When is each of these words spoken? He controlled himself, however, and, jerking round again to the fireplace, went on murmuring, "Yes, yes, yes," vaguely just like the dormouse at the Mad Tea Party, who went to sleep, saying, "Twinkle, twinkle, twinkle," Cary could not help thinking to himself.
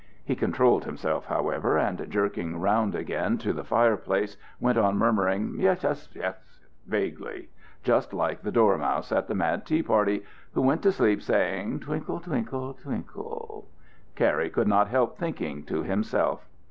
He 0.25 0.35
controlled 0.35 0.85
himself, 0.85 1.27
however, 1.27 1.77
and, 1.77 2.09
jerking 2.09 2.59
round 2.59 2.95
again 2.95 3.37
to 3.37 3.53
the 3.53 3.63
fireplace, 3.63 4.35
went 4.59 4.79
on 4.79 4.97
murmuring, 4.97 5.53
"Yes, 5.59 5.83
yes, 5.83 6.09
yes," 6.15 6.37
vaguely 6.87 7.49
just 7.83 8.11
like 8.11 8.41
the 8.41 8.51
dormouse 8.51 9.11
at 9.11 9.27
the 9.27 9.35
Mad 9.35 9.63
Tea 9.63 9.83
Party, 9.83 10.23
who 10.53 10.63
went 10.63 10.81
to 10.81 10.91
sleep, 10.91 11.21
saying, 11.21 11.81
"Twinkle, 11.81 12.19
twinkle, 12.19 12.73
twinkle," 12.73 13.69
Cary 14.15 14.49
could 14.49 14.67
not 14.67 14.87
help 14.87 15.19
thinking 15.19 15.61
to 15.65 15.83
himself. 15.83 16.47